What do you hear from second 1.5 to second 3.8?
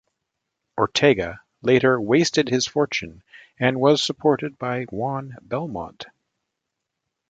later wasted his fortune, and